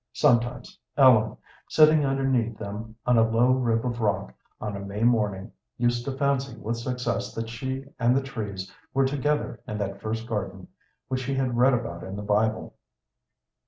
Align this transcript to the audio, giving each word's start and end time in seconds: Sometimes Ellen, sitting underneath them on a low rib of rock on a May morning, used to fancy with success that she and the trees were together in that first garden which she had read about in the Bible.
Sometimes 0.13 0.79
Ellen, 0.97 1.37
sitting 1.69 2.07
underneath 2.07 2.57
them 2.57 2.95
on 3.05 3.19
a 3.19 3.29
low 3.29 3.51
rib 3.51 3.85
of 3.85 4.01
rock 4.01 4.33
on 4.59 4.75
a 4.75 4.79
May 4.79 5.03
morning, 5.03 5.51
used 5.77 6.05
to 6.05 6.17
fancy 6.17 6.57
with 6.57 6.77
success 6.77 7.35
that 7.35 7.49
she 7.49 7.85
and 7.99 8.17
the 8.17 8.23
trees 8.23 8.73
were 8.95 9.05
together 9.05 9.59
in 9.67 9.77
that 9.77 10.01
first 10.01 10.25
garden 10.27 10.67
which 11.07 11.21
she 11.21 11.35
had 11.35 11.55
read 11.55 11.75
about 11.75 12.01
in 12.03 12.15
the 12.15 12.23
Bible. 12.23 12.73